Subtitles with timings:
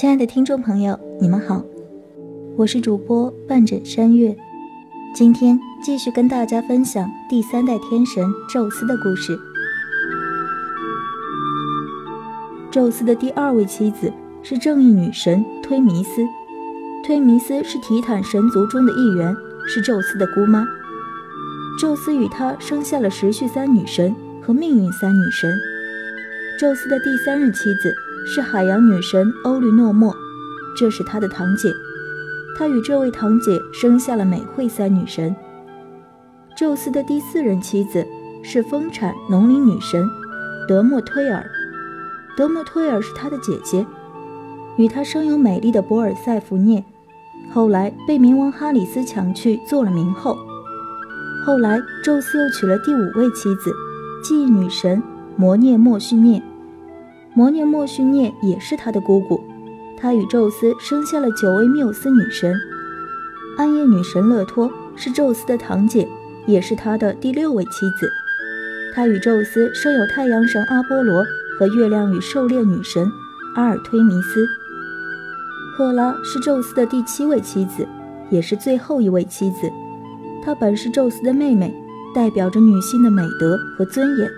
[0.00, 1.60] 亲爱的听众朋友，你们好，
[2.56, 4.36] 我是主播半枕山月，
[5.12, 9.36] 今天继续跟大家分享第三代天神宙斯的故事。
[12.70, 16.22] 宙斯的第二位妻子是正义女神忒弥斯，
[17.04, 19.34] 忒弥斯是提坦神族中的一员，
[19.66, 20.64] 是宙斯的姑妈。
[21.76, 25.52] 宙斯与她生下了时序三女神和命运三女神。
[26.56, 27.92] 宙斯的第三任妻子。
[28.26, 30.14] 是海洋女神欧律诺莫，
[30.76, 31.70] 这是他的堂姐。
[32.56, 35.34] 他与这位堂姐生下了美惠三女神。
[36.56, 38.04] 宙斯的第四任妻子
[38.42, 40.04] 是丰产农林女神
[40.66, 41.46] 德莫忒尔，
[42.36, 43.86] 德莫忒尔是他的姐姐，
[44.76, 46.84] 与他生有美丽的博尔塞福涅，
[47.52, 50.36] 后来被冥王哈里斯抢去做了冥后。
[51.46, 53.72] 后来宙斯又娶了第五位妻子，
[54.22, 55.00] 记忆女神
[55.36, 56.42] 摩涅莫绪涅。
[57.38, 59.40] 摩涅莫绪涅也是他的姑姑，
[59.96, 62.52] 他与宙斯生下了九位缪斯女神。
[63.56, 66.08] 暗夜女神勒托是宙斯的堂姐，
[66.48, 68.10] 也是他的第六位妻子。
[68.92, 71.24] 他与宙斯生有太阳神阿波罗
[71.56, 73.08] 和月亮与狩猎女神
[73.54, 74.44] 阿尔忒弥斯。
[75.76, 77.86] 赫拉是宙斯的第七位妻子，
[78.30, 79.70] 也是最后一位妻子。
[80.44, 81.72] 她本是宙斯的妹妹，
[82.12, 84.28] 代表着女性的美德和尊严。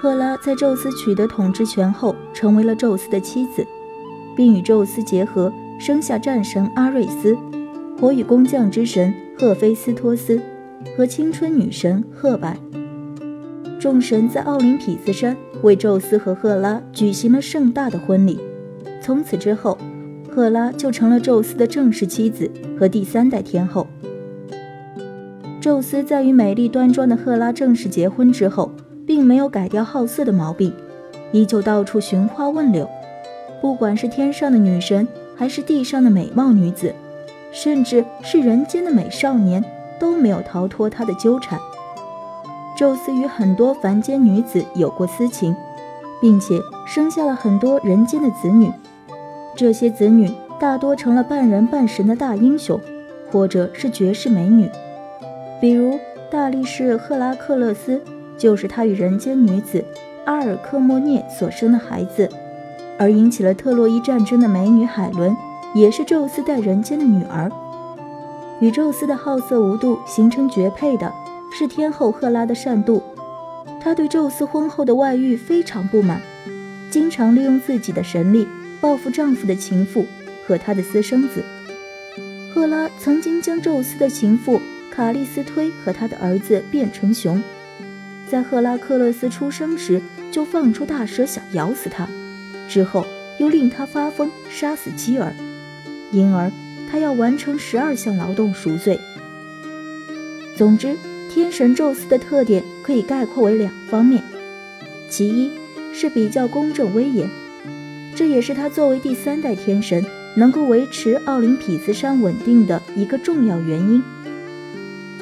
[0.00, 3.62] 赫拉在宙斯取得统治权后，成为了宙斯的妻子，
[4.34, 7.36] 并与宙斯结合，生下战神阿瑞斯、
[8.00, 10.40] 火与工匠之神赫菲斯托斯
[10.96, 12.56] 和青春女神赫柏。
[13.78, 18.40] 众神在奥林匹斯山为宙斯和赫拉举行了盛大的婚礼。
[19.02, 19.76] 从此之后，
[20.34, 23.86] 赫拉就成了宙斯的正式妻子和第三代天后。
[25.60, 28.72] 宙斯在与美丽端庄的赫拉正式结婚之后。
[29.10, 30.72] 并没有改掉好色的毛病，
[31.32, 32.88] 依旧到处寻花问柳。
[33.60, 36.94] 不管是天上的女神，还是地上的美貌女子，
[37.50, 39.64] 甚至是人间的美少年，
[39.98, 41.58] 都没有逃脱他的纠缠。
[42.78, 45.56] 宙斯与很多凡间女子有过私情，
[46.20, 48.70] 并且生下了很多人间的子女。
[49.56, 50.30] 这些子女
[50.60, 52.80] 大多成了半人半神的大英雄，
[53.32, 54.70] 或者是绝世美女，
[55.60, 55.98] 比如
[56.30, 58.00] 大力士赫拉克勒斯。
[58.40, 59.84] 就是他与人间女子
[60.24, 62.26] 阿尔克莫涅所生的孩子，
[62.98, 65.36] 而引起了特洛伊战争的美女海伦，
[65.74, 67.52] 也是宙斯在人间的女儿。
[68.60, 71.12] 与宙斯的好色无度形成绝配的
[71.52, 73.02] 是天后赫拉的善妒，
[73.78, 76.20] 她对宙斯婚后的外遇非常不满，
[76.90, 78.48] 经常利用自己的神力
[78.80, 80.06] 报复丈夫的情妇
[80.46, 81.44] 和他的私生子。
[82.54, 87.42] 赫拉曾经将宙斯的情妇卡利斯推和他的儿子变成熊。
[88.30, 92.08] 在赫拉克勒斯出生时就放出大蛇想咬死他，
[92.68, 93.04] 之后
[93.40, 95.34] 又令他发疯杀死妻儿，
[96.12, 96.52] 因而
[96.88, 99.00] 他要完成十二项劳动赎罪。
[100.56, 100.94] 总之，
[101.28, 104.22] 天神宙斯的特点可以概括为两方面，
[105.08, 105.50] 其一
[105.92, 107.28] 是比较公正威严，
[108.14, 110.04] 这也是他作为第三代天神
[110.36, 114.00] 能够维持奥林匹斯山稳定的一个重要原因。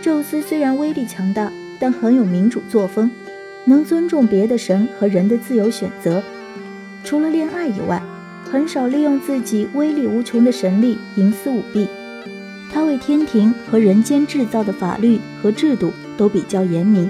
[0.00, 1.52] 宙斯虽然威力强大。
[1.84, 3.10] 但很有民主作风，
[3.66, 6.22] 能尊重别的神和人的自由选择。
[7.04, 8.02] 除了恋爱以外，
[8.50, 11.86] 很少利用自己威力无穷的神力营私舞弊。
[12.72, 17.06] 他为天庭和人间制造的法律和制度都比较严明，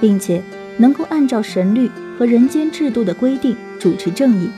[0.00, 0.42] 并且
[0.78, 4.48] 能够按照神律和人间制度的规定主持正义。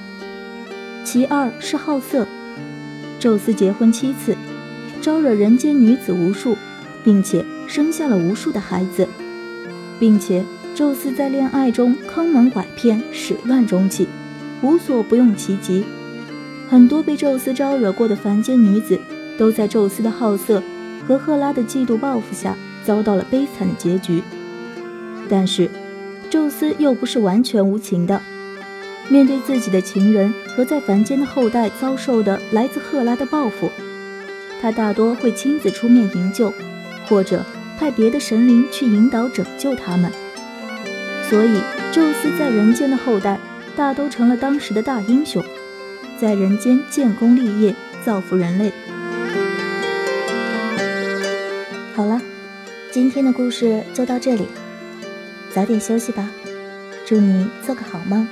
[1.02, 2.28] 其二是好色，
[3.18, 4.36] 宙斯结婚七次，
[5.00, 6.56] 招惹人间女子无数，
[7.02, 9.08] 并且生下了无数的孩子。
[10.02, 14.08] 并且，宙斯在恋爱中坑蒙拐骗、始乱终弃，
[14.60, 15.84] 无所不用其极。
[16.68, 18.98] 很多被宙斯招惹过的凡间女子，
[19.38, 20.60] 都在宙斯的好色
[21.06, 24.24] 和赫拉的嫉妒报复下，遭到了悲惨的结局。
[25.28, 25.70] 但是，
[26.28, 28.20] 宙斯又不是完全无情的。
[29.08, 33.70] 面对自己的情人和在凡间的后代遭受的来自赫拉的报复，
[34.60, 36.52] 他大多会亲自出面营救，
[37.08, 37.44] 或者。
[37.82, 40.08] 派别的神灵去引导拯救他们，
[41.28, 41.60] 所以
[41.92, 43.40] 宙斯在人间的后代
[43.74, 45.42] 大都成了当时的大英雄，
[46.16, 47.74] 在人间建功立业，
[48.04, 48.72] 造福人类。
[51.96, 52.22] 好了，
[52.92, 54.46] 今天的故事就到这里，
[55.52, 56.30] 早点休息吧，
[57.04, 58.28] 祝你做个好梦。